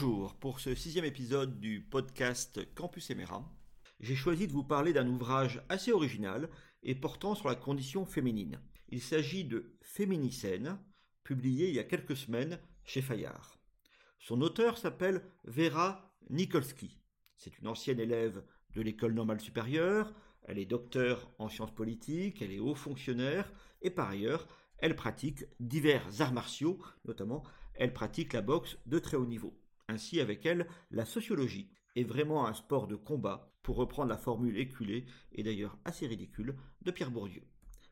Bonjour, 0.00 0.36
pour 0.36 0.60
ce 0.60 0.76
sixième 0.76 1.04
épisode 1.04 1.58
du 1.58 1.80
podcast 1.80 2.60
Campus 2.76 3.10
Emera, 3.10 3.44
j'ai 3.98 4.14
choisi 4.14 4.46
de 4.46 4.52
vous 4.52 4.62
parler 4.62 4.92
d'un 4.92 5.08
ouvrage 5.08 5.60
assez 5.68 5.90
original 5.90 6.48
et 6.84 6.94
portant 6.94 7.34
sur 7.34 7.48
la 7.48 7.56
condition 7.56 8.06
féminine. 8.06 8.60
Il 8.90 9.02
s'agit 9.02 9.44
de 9.44 9.76
Féminicène, 9.82 10.78
publié 11.24 11.66
il 11.68 11.74
y 11.74 11.80
a 11.80 11.84
quelques 11.84 12.16
semaines 12.16 12.60
chez 12.84 13.02
Fayard. 13.02 13.58
Son 14.20 14.40
auteur 14.40 14.78
s'appelle 14.78 15.24
Vera 15.42 16.14
Nikolsky. 16.30 16.96
C'est 17.36 17.58
une 17.58 17.66
ancienne 17.66 17.98
élève 17.98 18.44
de 18.76 18.82
l'école 18.82 19.14
normale 19.14 19.40
supérieure, 19.40 20.14
elle 20.44 20.60
est 20.60 20.64
docteur 20.64 21.28
en 21.40 21.48
sciences 21.48 21.74
politiques, 21.74 22.40
elle 22.40 22.52
est 22.52 22.60
haut 22.60 22.76
fonctionnaire, 22.76 23.52
et 23.82 23.90
par 23.90 24.10
ailleurs, 24.10 24.46
elle 24.78 24.94
pratique 24.94 25.44
divers 25.58 26.20
arts 26.20 26.32
martiaux, 26.32 26.78
notamment 27.04 27.42
elle 27.74 27.92
pratique 27.92 28.32
la 28.32 28.42
boxe 28.42 28.78
de 28.86 29.00
très 29.00 29.16
haut 29.16 29.26
niveau. 29.26 29.58
Ainsi, 29.88 30.20
avec 30.20 30.44
elle, 30.44 30.68
la 30.90 31.04
sociologie 31.04 31.70
est 31.96 32.04
vraiment 32.04 32.46
un 32.46 32.54
sport 32.54 32.86
de 32.86 32.96
combat, 32.96 33.52
pour 33.62 33.76
reprendre 33.76 34.08
la 34.08 34.18
formule 34.18 34.58
éculée, 34.58 35.04
et 35.32 35.42
d'ailleurs 35.42 35.76
assez 35.84 36.06
ridicule, 36.06 36.56
de 36.82 36.90
Pierre 36.90 37.10
Bourdieu. 37.10 37.42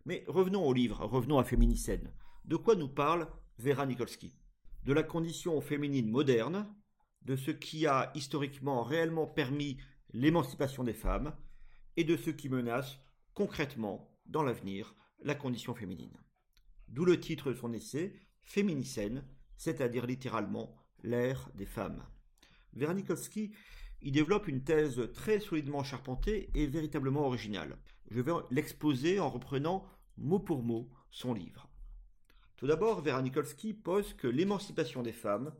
Mais 0.05 0.25
revenons 0.29 0.65
au 0.65 0.73
livre, 0.73 1.05
revenons 1.05 1.39
à 1.39 1.45
Féminicène. 1.45 2.13
De 2.45 2.57
quoi 2.57 2.77
nous 2.77 2.89
parle 2.89 3.29
Vera 3.59 3.85
Nikolsky 3.85 4.39
De 4.85 4.93
la 4.93 5.03
condition 5.03 5.61
féminine 5.61 6.09
moderne, 6.09 6.67
de 7.23 7.35
ce 7.35 7.51
qui 7.51 7.87
a 7.87 8.13
historiquement 8.15 8.83
réellement 8.83 9.27
permis 9.27 9.79
l'émancipation 10.13 10.85
des 10.85 10.95
femmes, 10.95 11.35
et 11.97 12.05
de 12.05 12.17
ce 12.17 12.31
qui 12.31 12.49
menace 12.49 13.01
concrètement, 13.35 14.17
dans 14.27 14.43
l'avenir, 14.43 14.95
la 15.23 15.35
condition 15.35 15.75
féminine. 15.75 16.17
D'où 16.89 17.05
le 17.05 17.19
titre 17.21 17.51
de 17.51 17.57
son 17.57 17.73
essai, 17.73 18.15
Féminicène, 18.43 19.25
c'est-à-dire 19.57 20.07
littéralement 20.07 20.75
l'ère 21.02 21.51
des 21.55 21.66
femmes. 21.66 22.05
Vernikovsky 22.75 23.52
y 24.02 24.11
développe 24.11 24.49
une 24.49 24.63
thèse 24.63 25.01
très 25.15 25.41
solidement 25.41 25.83
charpentée 25.83 26.51
et 26.55 26.66
véritablement 26.66 27.27
originale. 27.27 27.79
Je 28.11 28.21
vais 28.21 28.33
l'exposer 28.51 29.19
en 29.19 29.30
reprenant 29.30 29.87
mot 30.16 30.38
pour 30.38 30.63
mot 30.63 30.88
son 31.11 31.35
livre. 31.35 31.69
Tout 32.57 32.66
d'abord, 32.66 33.03
Vernikovsky 33.03 33.75
pose 33.75 34.15
que 34.15 34.29
l'émancipation 34.29 35.03
des 35.03 35.13
femmes 35.13 35.55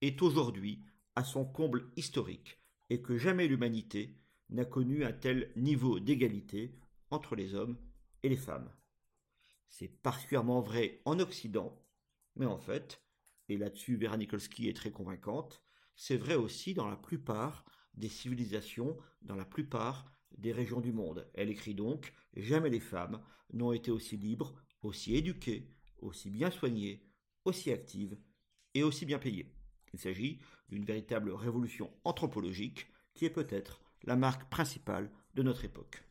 est 0.00 0.20
aujourd'hui 0.22 0.84
à 1.14 1.24
son 1.24 1.44
comble 1.44 1.90
historique 1.96 2.60
et 2.90 3.02
que 3.02 3.16
jamais 3.16 3.48
l'humanité 3.48 4.16
n'a 4.50 4.64
connu 4.64 5.04
un 5.04 5.12
tel 5.12 5.52
niveau 5.56 5.98
d'égalité 5.98 6.78
entre 7.10 7.34
les 7.34 7.54
hommes 7.54 7.78
et 8.22 8.28
les 8.28 8.36
femmes. 8.36 8.70
C'est 9.68 9.88
particulièrement 9.88 10.60
vrai 10.60 11.00
en 11.04 11.18
Occident, 11.18 11.82
mais 12.36 12.46
en 12.46 12.58
fait, 12.58 13.02
et 13.48 13.56
là-dessus 13.56 13.96
Vera 13.96 14.16
Nikolsky 14.16 14.68
est 14.68 14.76
très 14.76 14.90
convaincante, 14.90 15.62
c'est 15.94 16.16
vrai 16.16 16.34
aussi 16.34 16.74
dans 16.74 16.88
la 16.88 16.96
plupart 16.96 17.64
des 17.94 18.08
civilisations, 18.08 18.96
dans 19.22 19.36
la 19.36 19.44
plupart 19.44 20.04
des 20.36 20.52
régions 20.52 20.80
du 20.80 20.92
monde. 20.92 21.30
Elle 21.34 21.50
écrit 21.50 21.74
donc 21.74 22.12
Jamais 22.36 22.68
les 22.68 22.80
femmes 22.80 23.22
n'ont 23.52 23.72
été 23.72 23.90
aussi 23.90 24.18
libres, 24.18 24.54
aussi 24.82 25.16
éduquées, 25.16 25.70
aussi 26.00 26.30
bien 26.30 26.50
soignées, 26.50 27.02
aussi 27.46 27.72
actives 27.72 28.18
et 28.74 28.82
aussi 28.82 29.06
bien 29.06 29.18
payées. 29.18 29.54
Il 29.94 29.98
s'agit 29.98 30.40
d'une 30.68 30.84
véritable 30.84 31.30
révolution 31.30 31.90
anthropologique 32.04 32.86
qui 33.14 33.24
est 33.24 33.30
peut-être 33.30 33.80
la 34.02 34.16
marque 34.16 34.50
principale 34.50 35.10
de 35.34 35.42
notre 35.42 35.64
époque. 35.64 36.02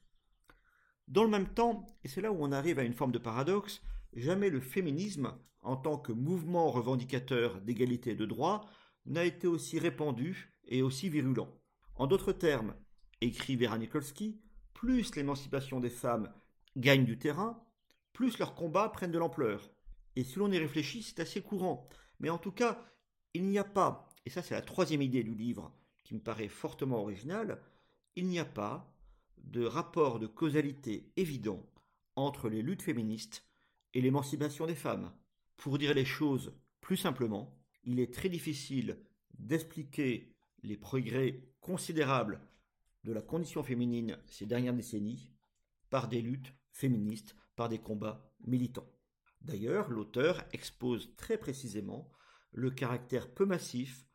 Dans 1.07 1.23
le 1.23 1.29
même 1.29 1.53
temps, 1.53 1.85
et 2.03 2.07
c'est 2.07 2.21
là 2.21 2.31
où 2.31 2.37
on 2.39 2.51
arrive 2.51 2.79
à 2.79 2.83
une 2.83 2.93
forme 2.93 3.11
de 3.11 3.19
paradoxe, 3.19 3.83
jamais 4.15 4.49
le 4.49 4.59
féminisme, 4.59 5.33
en 5.61 5.75
tant 5.75 5.97
que 5.97 6.11
mouvement 6.11 6.71
revendicateur 6.71 7.61
d'égalité 7.61 8.15
de 8.15 8.25
droit, 8.25 8.69
n'a 9.05 9.23
été 9.23 9.47
aussi 9.47 9.79
répandu 9.79 10.53
et 10.67 10.81
aussi 10.81 11.09
virulent. 11.09 11.59
En 11.95 12.07
d'autres 12.07 12.33
termes, 12.33 12.75
écrit 13.21 13.55
Vera 13.55 13.77
Nikolsky, 13.77 14.41
plus 14.73 15.15
l'émancipation 15.15 15.79
des 15.79 15.89
femmes 15.89 16.31
gagne 16.75 17.05
du 17.05 17.17
terrain, 17.17 17.63
plus 18.13 18.37
leurs 18.37 18.55
combats 18.55 18.89
prennent 18.89 19.11
de 19.11 19.19
l'ampleur. 19.19 19.69
Et 20.15 20.23
si 20.23 20.39
l'on 20.39 20.51
y 20.51 20.57
réfléchit, 20.57 21.03
c'est 21.03 21.19
assez 21.19 21.41
courant. 21.41 21.87
Mais 22.19 22.29
en 22.29 22.37
tout 22.37 22.51
cas, 22.51 22.83
il 23.33 23.45
n'y 23.45 23.57
a 23.57 23.63
pas, 23.63 24.07
et 24.25 24.29
ça 24.29 24.41
c'est 24.41 24.55
la 24.55 24.61
troisième 24.61 25.01
idée 25.01 25.23
du 25.23 25.35
livre 25.35 25.73
qui 26.03 26.15
me 26.15 26.21
paraît 26.21 26.47
fortement 26.47 27.01
originale, 27.01 27.61
il 28.15 28.27
n'y 28.27 28.39
a 28.39 28.45
pas 28.45 28.93
de 29.37 29.65
rapport 29.65 30.19
de 30.19 30.27
causalité 30.27 31.11
évident 31.17 31.61
entre 32.15 32.47
les 32.47 32.61
luttes 32.61 32.81
féministes 32.81 33.45
et 33.95 34.01
l'émancipation 34.01 34.67
des 34.67 34.75
femmes. 34.75 35.11
Pour 35.57 35.79
dire 35.79 35.95
les 35.95 36.05
choses 36.05 36.53
plus 36.81 36.97
simplement, 36.97 37.57
il 37.85 37.99
est 37.99 38.13
très 38.13 38.29
difficile 38.29 38.99
d'expliquer 39.39 40.35
les 40.61 40.77
progrès 40.77 41.41
considérables 41.61 42.41
de 43.03 43.13
la 43.13 43.21
condition 43.21 43.63
féminine 43.63 44.19
ces 44.27 44.45
dernières 44.45 44.73
décennies 44.73 45.31
par 45.89 46.07
des 46.07 46.21
luttes 46.21 46.53
féministes, 46.71 47.35
par 47.55 47.69
des 47.69 47.79
combats 47.79 48.31
militants. 48.45 48.91
D'ailleurs, 49.41 49.89
l'auteur 49.89 50.43
expose 50.51 51.15
très 51.15 51.37
précisément 51.37 52.11
le 52.51 52.71
caractère 52.71 53.33
peu 53.33 53.45
massif, 53.45 54.05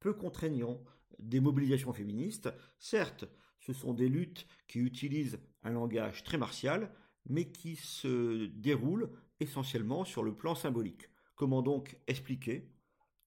peu 0.00 0.12
contraignant 0.12 0.84
des 1.18 1.40
mobilisations 1.40 1.92
féministes. 1.92 2.50
Certes, 2.78 3.24
ce 3.60 3.72
sont 3.72 3.94
des 3.94 4.08
luttes 4.08 4.46
qui 4.68 4.78
utilisent 4.78 5.40
un 5.62 5.70
langage 5.70 6.22
très 6.22 6.38
martial, 6.38 6.92
mais 7.28 7.50
qui 7.50 7.76
se 7.76 8.46
déroulent 8.46 9.10
essentiellement 9.40 10.04
sur 10.04 10.22
le 10.22 10.34
plan 10.34 10.54
symbolique. 10.54 11.08
Comment 11.34 11.62
donc 11.62 11.98
expliquer 12.06 12.70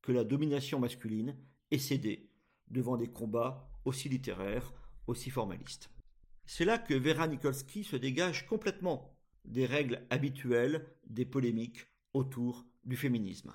que 0.01 0.11
la 0.11 0.23
domination 0.23 0.79
masculine 0.79 1.37
est 1.71 1.77
cédée 1.77 2.29
devant 2.67 2.97
des 2.97 3.09
combats 3.09 3.69
aussi 3.85 4.09
littéraires, 4.09 4.73
aussi 5.07 5.29
formalistes? 5.29 5.89
C'est 6.45 6.65
là 6.65 6.79
que 6.79 6.95
Vera 6.95 7.27
Nikolsky 7.27 7.83
se 7.83 7.95
dégage 7.95 8.47
complètement 8.47 9.15
des 9.45 9.65
règles 9.65 10.05
habituelles 10.09 10.87
des 11.05 11.25
polémiques 11.25 11.85
autour 12.13 12.65
du 12.83 12.97
féminisme. 12.97 13.53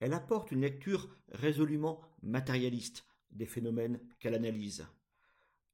Elle 0.00 0.12
apporte 0.12 0.52
une 0.52 0.60
lecture 0.60 1.08
résolument 1.32 2.00
matérialiste 2.22 3.04
des 3.30 3.46
phénomènes 3.46 4.00
qu'elle 4.20 4.34
analyse. 4.34 4.86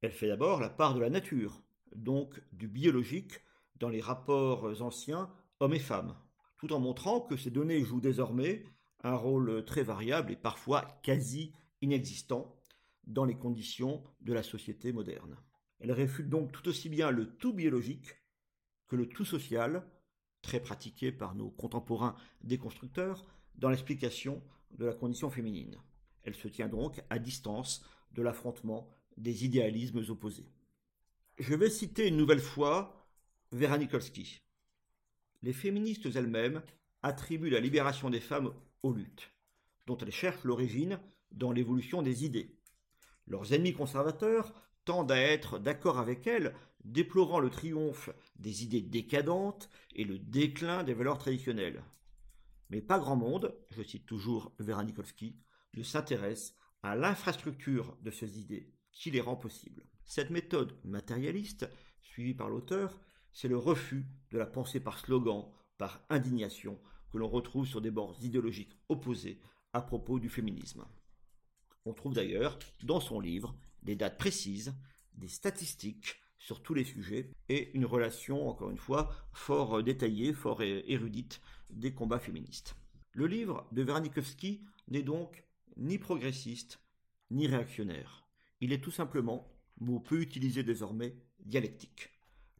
Elle 0.01 0.11
fait 0.11 0.27
d'abord 0.27 0.59
la 0.59 0.69
part 0.69 0.95
de 0.95 0.99
la 0.99 1.09
nature, 1.09 1.61
donc 1.95 2.41
du 2.51 2.67
biologique, 2.67 3.39
dans 3.77 3.89
les 3.89 4.01
rapports 4.01 4.81
anciens 4.81 5.29
hommes 5.59 5.73
et 5.73 5.79
femmes, 5.79 6.15
tout 6.57 6.73
en 6.73 6.79
montrant 6.79 7.21
que 7.21 7.37
ces 7.37 7.51
données 7.51 7.83
jouent 7.83 8.01
désormais 8.01 8.65
un 9.03 9.15
rôle 9.15 9.63
très 9.65 9.83
variable 9.83 10.31
et 10.31 10.35
parfois 10.35 10.81
quasi 11.03 11.53
inexistant 11.81 12.55
dans 13.05 13.25
les 13.25 13.35
conditions 13.35 14.03
de 14.21 14.33
la 14.33 14.43
société 14.43 14.91
moderne. 14.91 15.37
Elle 15.79 15.91
réfute 15.91 16.29
donc 16.29 16.51
tout 16.51 16.67
aussi 16.67 16.89
bien 16.89 17.11
le 17.11 17.35
tout 17.37 17.53
biologique 17.53 18.15
que 18.87 18.95
le 18.95 19.07
tout 19.07 19.25
social, 19.25 19.85
très 20.41 20.59
pratiqué 20.59 21.11
par 21.11 21.35
nos 21.35 21.49
contemporains 21.49 22.15
déconstructeurs, 22.41 23.25
dans 23.55 23.69
l'explication 23.69 24.41
de 24.71 24.85
la 24.85 24.93
condition 24.93 25.29
féminine. 25.29 25.77
Elle 26.23 26.35
se 26.35 26.47
tient 26.47 26.67
donc 26.67 27.03
à 27.09 27.19
distance 27.19 27.85
de 28.11 28.21
l'affrontement 28.21 28.89
des 29.17 29.45
idéalismes 29.45 30.03
opposés. 30.09 30.51
Je 31.37 31.53
vais 31.55 31.69
citer 31.69 32.07
une 32.07 32.17
nouvelle 32.17 32.39
fois 32.39 33.04
Vera 33.51 33.77
Nikolsky. 33.77 34.41
Les 35.41 35.53
féministes 35.53 36.07
elles-mêmes 36.15 36.61
attribuent 37.03 37.49
la 37.49 37.59
libération 37.59 38.09
des 38.09 38.19
femmes 38.19 38.53
aux 38.83 38.93
luttes, 38.93 39.31
dont 39.85 39.97
elles 39.97 40.11
cherchent 40.11 40.43
l'origine 40.43 40.99
dans 41.31 41.51
l'évolution 41.51 42.01
des 42.01 42.25
idées. 42.25 42.57
Leurs 43.27 43.53
ennemis 43.53 43.73
conservateurs 43.73 44.53
tendent 44.85 45.11
à 45.11 45.19
être 45.19 45.59
d'accord 45.59 45.99
avec 45.99 46.27
elles, 46.27 46.55
déplorant 46.83 47.39
le 47.39 47.49
triomphe 47.49 48.09
des 48.37 48.63
idées 48.63 48.81
décadentes 48.81 49.69
et 49.95 50.03
le 50.03 50.19
déclin 50.19 50.83
des 50.83 50.93
valeurs 50.93 51.17
traditionnelles. 51.17 51.83
Mais 52.69 52.81
pas 52.81 52.99
grand 52.99 53.15
monde, 53.15 53.55
je 53.71 53.83
cite 53.83 54.05
toujours 54.05 54.53
Vera 54.59 54.83
Nikolsky, 54.83 55.35
ne 55.75 55.83
s'intéresse 55.83 56.55
à 56.83 56.95
l'infrastructure 56.95 57.97
de 58.01 58.11
ces 58.11 58.39
idées 58.39 58.71
qui 58.91 59.11
les 59.11 59.21
rend 59.21 59.35
possibles. 59.35 59.85
Cette 60.05 60.29
méthode 60.29 60.77
matérialiste, 60.83 61.67
suivie 62.01 62.35
par 62.35 62.49
l'auteur, 62.49 62.99
c'est 63.35 63.49
le 63.49 63.57
refus 63.57 64.07
de 64.31 64.37
la 64.37 64.45
pensée 64.45 64.79
par 64.79 64.97
slogan, 64.97 65.43
par 65.77 66.01
indignation, 66.09 66.79
que 67.11 67.17
l'on 67.17 67.27
retrouve 67.27 67.67
sur 67.67 67.81
des 67.81 67.91
bords 67.91 68.15
idéologiques 68.21 68.79
opposés 68.87 69.41
à 69.73 69.81
propos 69.81 70.19
du 70.19 70.29
féminisme. 70.29 70.85
On 71.85 71.93
trouve 71.93 72.13
d'ailleurs 72.13 72.57
dans 72.83 73.01
son 73.01 73.19
livre 73.19 73.53
des 73.83 73.97
dates 73.97 74.17
précises, 74.17 74.73
des 75.15 75.27
statistiques 75.27 76.15
sur 76.39 76.63
tous 76.63 76.73
les 76.73 76.85
sujets 76.85 77.29
et 77.49 77.75
une 77.75 77.85
relation, 77.85 78.47
encore 78.47 78.69
une 78.69 78.77
fois, 78.77 79.11
fort 79.33 79.83
détaillée, 79.83 80.31
fort 80.31 80.63
érudite 80.63 81.41
des 81.69 81.93
combats 81.93 82.19
féministes. 82.19 82.77
Le 83.11 83.27
livre 83.27 83.67
de 83.73 83.83
Vernikovsky 83.83 84.61
n'est 84.87 85.03
donc 85.03 85.43
ni 85.75 85.97
progressiste, 85.97 86.79
ni 87.31 87.47
réactionnaire. 87.47 88.25
Il 88.61 88.71
est 88.71 88.81
tout 88.81 88.91
simplement, 88.91 89.51
mot 89.81 89.99
peu 89.99 90.21
utilisé 90.21 90.63
désormais, 90.63 91.17
dialectique. 91.39 92.14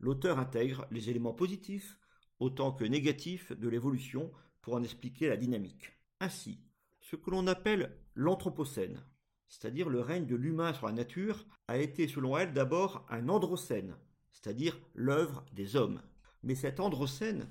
L'auteur 0.05 0.37
intègre 0.37 0.85
les 0.91 1.09
éléments 1.09 1.33
positifs 1.33 1.99
autant 2.37 2.71
que 2.71 2.83
négatifs 2.83 3.51
de 3.53 3.67
l'évolution 3.67 4.31
pour 4.61 4.75
en 4.75 4.83
expliquer 4.83 5.27
la 5.29 5.35
dynamique. 5.35 5.93
Ainsi, 6.19 6.61
ce 7.01 7.15
que 7.15 7.31
l'on 7.31 7.47
appelle 7.47 7.97
l'Anthropocène, 8.13 9.03
c'est-à-dire 9.47 9.89
le 9.89 10.01
règne 10.01 10.27
de 10.27 10.35
l'humain 10.35 10.75
sur 10.75 10.85
la 10.85 10.93
nature, 10.93 11.43
a 11.67 11.79
été 11.79 12.07
selon 12.07 12.37
elle 12.37 12.53
d'abord 12.53 13.03
un 13.09 13.29
androcène, 13.29 13.97
c'est-à-dire 14.31 14.79
l'œuvre 14.93 15.43
des 15.53 15.75
hommes. 15.75 16.03
Mais 16.43 16.53
cet 16.53 16.79
androcène 16.79 17.49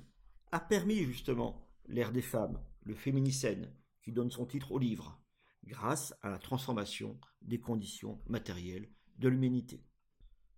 a 0.53 0.61
permis 0.61 1.03
justement 1.03 1.67
l'ère 1.89 2.13
des 2.13 2.21
femmes, 2.21 2.63
le 2.83 2.95
féminicène, 2.95 3.69
qui 4.01 4.13
donne 4.13 4.31
son 4.31 4.45
titre 4.45 4.71
au 4.71 4.79
livre, 4.79 5.19
grâce 5.65 6.13
à 6.21 6.29
la 6.29 6.39
transformation 6.39 7.19
des 7.41 7.59
conditions 7.59 8.21
matérielles 8.27 8.87
de 9.17 9.27
l'humanité. 9.27 9.83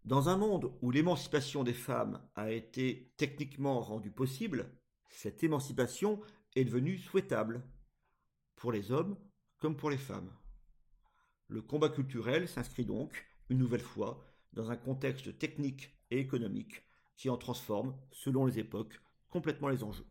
Dans 0.06 0.30
un 0.30 0.38
monde 0.38 0.72
où 0.82 0.92
l'émancipation 0.92 1.64
des 1.64 1.74
femmes 1.74 2.22
a 2.36 2.52
été 2.52 3.12
techniquement 3.18 3.82
rendue 3.82 4.12
possible, 4.12 4.72
cette 5.10 5.44
émancipation 5.44 6.22
est 6.56 6.66
devenue 6.66 6.98
souhaitable, 6.98 7.64
pour 8.56 8.72
les 8.72 8.92
hommes 8.92 9.18
comme 9.58 9.76
pour 9.76 9.90
les 9.90 9.98
femmes. 9.98 10.32
Le 11.48 11.62
combat 11.62 11.90
culturel 11.90 12.48
s'inscrit 12.48 12.86
donc, 12.86 13.26
une 13.50 13.58
nouvelle 13.58 13.82
fois, 13.82 14.24
dans 14.54 14.70
un 14.70 14.76
contexte 14.76 15.38
technique 15.38 15.96
et 16.12 16.20
économique 16.20 16.84
qui 17.16 17.30
en 17.30 17.38
transforme, 17.38 17.96
selon 18.12 18.46
les 18.46 18.60
époques, 18.60 19.00
complètement 19.30 19.70
les 19.70 19.84
enjeux. 19.84 20.08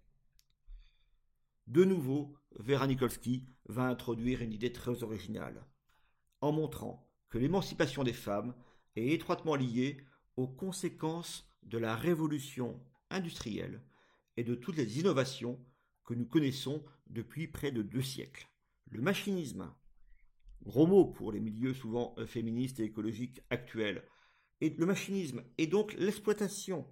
De 1.67 1.85
nouveau, 1.85 2.37
Vera 2.59 2.87
Nikolsky 2.87 3.49
va 3.67 3.87
introduire 3.87 4.43
une 4.43 4.53
idée 4.53 4.73
très 4.73 5.03
originale, 5.03 5.67
en 6.41 6.53
montrant 6.53 7.09
que 7.29 7.39
l'émancipation 7.39 8.05
des 8.05 8.13
femmes 8.13 8.55
est 8.97 9.09
étroitement 9.09 9.55
liée 9.55 9.99
aux 10.37 10.49
conséquences 10.49 11.49
de 11.63 11.79
la 11.79 11.95
révolution 11.95 12.81
industrielle 13.11 13.83
et 14.37 14.45
de 14.45 14.55
toutes 14.55 14.77
les 14.77 14.99
innovations 14.99 15.65
que 16.05 16.15
nous 16.15 16.27
connaissons 16.27 16.85
depuis 17.07 17.49
près 17.49 17.73
de 17.73 17.83
deux 17.83 18.03
siècles. 18.03 18.49
Le 18.91 19.03
machinisme, 19.03 19.73
gros 20.63 20.87
mot 20.87 21.07
pour 21.07 21.33
les 21.33 21.41
milieux 21.41 21.75
souvent 21.75 22.15
féministes 22.27 22.81
et 22.81 22.85
écologiques 22.85 23.41
actuels, 23.51 24.05
et 24.61 24.71
le 24.71 24.87
machinisme 24.87 25.43
et 25.59 25.67
donc 25.67 25.95
l'exploitation 25.95 26.87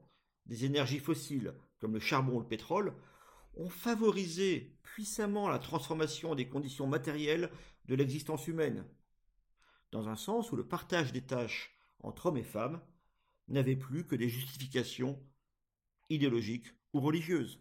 des 0.47 0.65
énergies 0.65 0.99
fossiles 0.99 1.55
comme 1.79 1.95
le 1.95 2.01
charbon 2.01 2.37
ou 2.37 2.41
le 2.41 2.47
pétrole 2.47 2.95
ont 3.57 3.69
favorisé 3.69 4.77
puissamment 4.83 5.49
la 5.49 5.59
transformation 5.59 6.35
des 6.35 6.49
conditions 6.49 6.87
matérielles 6.87 7.51
de 7.87 7.95
l'existence 7.95 8.47
humaine, 8.49 8.85
dans 9.93 10.09
un 10.09 10.17
sens 10.17 10.51
où 10.53 10.57
le 10.57 10.67
partage 10.67 11.13
des 11.13 11.23
tâches 11.23 11.74
entre 12.05 12.27
hommes 12.27 12.37
et 12.37 12.45
femmes 12.45 12.81
n'avait 13.49 13.77
plus 13.77 14.07
que 14.07 14.17
des 14.17 14.29
justifications 14.29 15.21
idéologiques 16.09 16.69
ou 16.93 17.01
religieuses. 17.01 17.61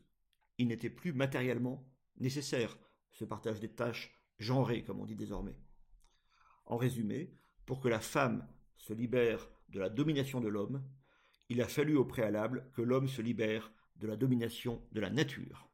Il 0.57 0.67
n'était 0.67 0.89
plus 0.89 1.13
matériellement 1.13 1.85
nécessaire, 2.17 2.77
ce 3.11 3.25
partage 3.25 3.59
des 3.59 3.69
tâches 3.69 4.17
genrées, 4.39 4.83
comme 4.83 4.99
on 4.99 5.05
dit 5.05 5.15
désormais. 5.15 5.57
En 6.65 6.77
résumé, 6.77 7.33
pour 7.65 7.79
que 7.79 7.87
la 7.87 7.99
femme 7.99 8.47
se 8.77 8.93
libère 8.93 9.49
de 9.69 9.79
la 9.79 9.89
domination 9.89 10.39
de 10.39 10.47
l'homme, 10.47 10.83
il 11.49 11.61
a 11.61 11.67
fallu 11.67 11.95
au 11.95 12.05
préalable 12.05 12.69
que 12.73 12.81
l'homme 12.81 13.07
se 13.07 13.21
libère 13.21 13.71
de 13.97 14.07
la 14.07 14.15
domination 14.15 14.81
de 14.91 15.01
la 15.01 15.09
nature. 15.09 15.69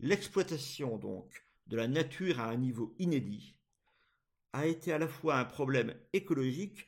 L'exploitation 0.00 0.98
donc 0.98 1.44
de 1.66 1.76
la 1.76 1.88
nature 1.88 2.40
à 2.40 2.48
un 2.48 2.56
niveau 2.56 2.94
inédit 2.98 3.56
a 4.52 4.66
été 4.66 4.92
à 4.92 4.98
la 4.98 5.08
fois 5.08 5.38
un 5.38 5.44
problème 5.44 5.94
écologique 6.12 6.86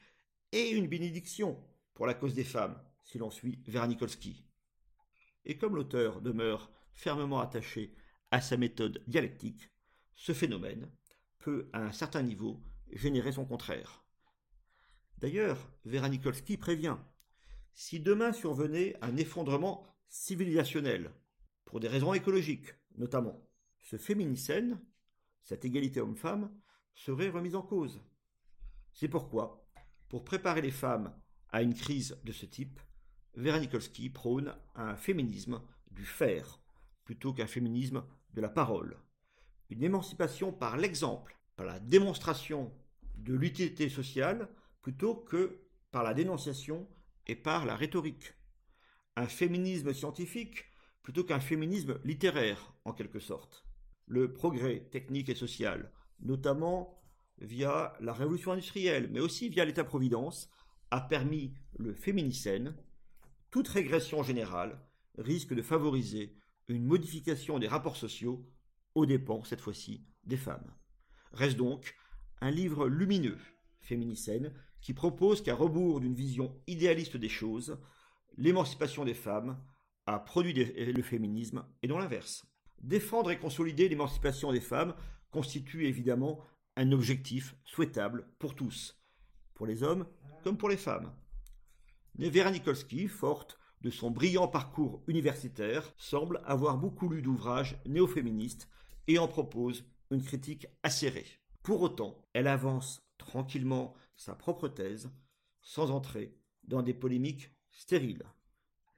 et 0.53 0.71
une 0.71 0.89
bénédiction 0.89 1.63
pour 1.95 2.07
la 2.07 2.15
cause 2.15 2.35
des 2.35 2.45
femmes, 2.45 2.81
si 3.05 3.19
l'on 3.19 3.31
suit 3.31 3.63
Vernikolski. 3.67 4.45
Et 5.45 5.57
comme 5.57 5.77
l'auteur 5.77 6.21
demeure 6.21 6.71
fermement 6.93 7.41
attaché 7.41 7.95
à 8.31 8.41
sa 8.41 8.57
méthode 8.57 9.03
dialectique, 9.07 9.71
ce 10.15 10.33
phénomène 10.33 10.91
peut, 11.39 11.69
à 11.73 11.83
un 11.83 11.93
certain 11.93 12.23
niveau, 12.23 12.63
générer 12.93 13.33
son 13.33 13.45
contraire. 13.45 14.05
D'ailleurs, 15.19 15.71
Vernikolski 15.85 16.57
prévient 16.57 16.97
si 17.73 18.01
demain 18.01 18.33
survenait 18.33 18.97
un 19.01 19.17
effondrement 19.17 19.87
civilisationnel, 20.09 21.13
pour 21.65 21.81
des 21.81 21.89
raisons 21.89 22.13
écologiques 22.15 22.75
notamment, 22.97 23.49
ce 23.79 23.97
féminicène, 23.97 24.81
cette 25.43 25.65
égalité 25.65 26.01
homme-femme, 26.01 26.53
serait 26.95 27.31
remise 27.31 27.55
en 27.55 27.63
cause. 27.63 28.03
C'est 28.93 29.09
pourquoi, 29.09 29.70
pour 30.11 30.25
préparer 30.25 30.61
les 30.61 30.73
femmes 30.73 31.15
à 31.51 31.63
une 31.63 31.73
crise 31.73 32.19
de 32.25 32.33
ce 32.33 32.45
type, 32.45 32.79
Vernikolski 33.37 34.11
prône 34.11 34.55
un 34.75 34.97
féminisme 34.97 35.63
du 35.93 36.05
faire 36.05 36.61
plutôt 37.05 37.33
qu'un 37.33 37.47
féminisme 37.47 38.05
de 38.35 38.41
la 38.41 38.49
parole. 38.49 38.99
Une 39.71 39.85
émancipation 39.85 40.53
par 40.53 40.77
l'exemple, 40.77 41.39
par 41.57 41.65
la 41.65 41.79
démonstration 41.79 42.73
de 43.15 43.35
l'utilité 43.35 43.89
sociale 43.89 44.49
plutôt 44.83 45.15
que 45.15 45.61
par 45.93 46.03
la 46.03 46.13
dénonciation 46.13 46.89
et 47.29 47.37
par 47.37 47.65
la 47.65 47.77
rhétorique. 47.77 48.35
Un 49.15 49.27
féminisme 49.27 49.95
scientifique 49.95 50.65
plutôt 51.03 51.23
qu'un 51.23 51.41
féminisme 51.41 52.01
littéraire, 52.05 52.75
en 52.85 52.93
quelque 52.93 53.21
sorte. 53.21 53.65
Le 54.07 54.33
progrès 54.33 54.89
technique 54.91 55.29
et 55.29 55.35
social, 55.37 55.93
notamment 56.19 57.00
via 57.41 57.95
la 58.01 58.13
révolution 58.13 58.53
industrielle, 58.53 59.09
mais 59.11 59.21
aussi 59.21 59.49
via 59.49 59.65
l'État-providence, 59.65 60.51
a 60.91 61.01
permis 61.01 61.55
le 61.79 61.95
féminicène. 61.95 62.75
Toute 63.51 63.69
régression 63.69 64.23
générale 64.23 64.81
risque 65.19 65.55
de 65.55 65.63
favoriser 65.63 66.35
une 66.69 66.85
modification 66.85 67.59
des 67.59 67.69
rapports 67.69 67.97
sociaux 67.97 68.47
aux 68.95 69.07
dépens, 69.07 69.45
cette 69.45 69.61
fois-ci, 69.61 70.05
des 70.25 70.37
femmes. 70.37 70.73
Reste 71.33 71.57
donc 71.57 71.95
un 72.41 72.51
livre 72.51 72.89
lumineux, 72.89 73.39
Féminicène, 73.81 74.53
qui 74.81 74.95
propose 74.95 75.43
qu'à 75.43 75.55
rebours 75.55 76.01
d'une 76.01 76.15
vision 76.15 76.57
idéaliste 76.67 77.17
des 77.17 77.29
choses, 77.29 77.79
l'émancipation 78.37 79.05
des 79.05 79.15
femmes 79.15 79.59
a 80.07 80.19
produit 80.19 80.55
le 80.55 81.03
féminisme 81.03 81.65
et 81.83 81.89
non 81.89 81.99
l'inverse. 81.99 82.47
Défendre 82.81 83.31
et 83.31 83.39
consolider 83.39 83.89
l'émancipation 83.89 84.53
des 84.53 84.61
femmes 84.61 84.95
constitue 85.31 85.87
évidemment 85.87 86.41
objectif 86.93 87.55
souhaitable 87.65 88.27
pour 88.39 88.55
tous, 88.55 88.99
pour 89.55 89.67
les 89.67 89.83
hommes 89.83 90.07
comme 90.43 90.57
pour 90.57 90.69
les 90.69 90.77
femmes. 90.77 91.13
Vera 92.19 92.51
Nikolsky, 92.51 93.09
forte 93.09 93.59
de 93.83 93.91
son 93.91 94.11
brillant 94.11 94.49
parcours 94.49 95.03
universitaire, 95.07 95.93
semble 95.97 96.41
avoir 96.45 96.79
beaucoup 96.79 97.09
lu 97.09 97.23
d'ouvrages 97.23 97.81
néo-féministes 97.87 98.69
et 99.07 99.19
en 99.19 99.29
propose 99.29 99.85
une 100.11 100.23
critique 100.23 100.67
acérée. 100.83 101.27
Pour 101.63 101.83
autant, 101.83 102.27
elle 102.33 102.47
avance 102.47 103.03
tranquillement 103.19 103.95
sa 104.17 104.35
propre 104.35 104.69
thèse, 104.69 105.11
sans 105.63 105.91
entrer 105.91 106.37
dans 106.65 106.83
des 106.83 106.95
polémiques 106.95 107.51
stériles. 107.71 108.25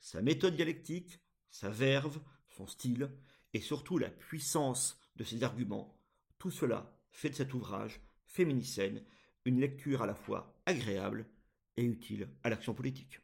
Sa 0.01 0.23
méthode 0.23 0.57
dialectique, 0.57 1.21
sa 1.51 1.71
verve, 1.71 2.21
son 2.49 2.67
style, 2.67 3.11
et 3.55 3.61
surtout 3.61 3.99
la 3.99 4.11
puissance 4.11 4.99
de 5.17 5.25
ses 5.25 5.43
arguments, 5.43 5.99
tout 6.39 6.51
cela 6.51 6.99
fait 7.13 7.31
de 7.31 7.35
cet 7.35 7.55
ouvrage, 7.55 8.01
Féminicène, 8.27 9.03
une 9.45 9.61
lecture 9.61 10.03
à 10.03 10.07
la 10.07 10.15
fois 10.15 10.61
agréable 10.67 11.27
et 11.77 11.85
utile 11.85 12.29
à 12.43 12.51
l'action 12.51 12.75
politique. 12.75 13.22